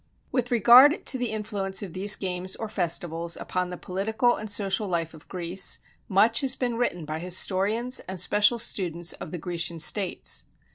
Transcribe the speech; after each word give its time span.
With 0.31 0.49
regard 0.49 1.05
to 1.05 1.19
the 1.19 1.29
influence 1.29 1.83
of 1.83 1.93
these 1.93 2.15
games 2.15 2.55
or 2.55 2.67
festivals 2.67 3.37
upon 3.37 3.69
the 3.69 3.77
political 3.77 4.35
and 4.35 4.49
social 4.49 4.87
life 4.87 5.13
of 5.13 5.27
Greece, 5.27 5.77
much 6.09 6.41
has 6.41 6.55
been 6.55 6.73
written 6.73 7.05
by 7.05 7.19
historians 7.19 7.99
and 8.09 8.19
special 8.19 8.57
students 8.57 9.13
of 9.13 9.29
the 9.29 9.37
Grecian 9.37 9.77
states. 9.77 10.45